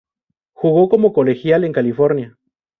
[0.53, 2.35] Jugo como colegial en California.